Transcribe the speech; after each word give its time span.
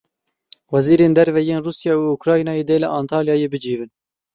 Wezîrên 0.71 1.13
derve 1.17 1.41
yên 1.49 1.61
Rûsya 1.65 1.93
û 2.03 2.05
Ukraynayê 2.17 2.63
dê 2.69 2.77
li 2.83 2.87
Antalyayê 2.99 3.47
bicivin. 3.53 3.91